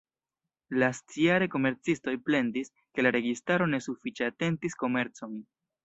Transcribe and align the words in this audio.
Lastjare 0.83 1.49
komercistoj 1.57 2.15
plendis, 2.31 2.73
ke 2.95 3.07
la 3.09 3.15
registaro 3.19 3.71
ne 3.75 3.85
sufiĉe 3.89 4.31
atentis 4.33 4.83
komercon. 4.87 5.43